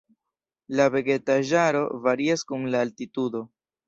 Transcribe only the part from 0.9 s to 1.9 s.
vegetaĵaro